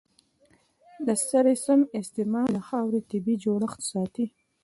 د 1.05 1.07
سرې 1.27 1.55
سم 1.65 1.79
استعمال 1.99 2.47
د 2.53 2.59
خاورې 2.67 2.99
طبیعي 3.09 3.41
جوړښت 3.43 3.79
ساتي. 3.91 4.25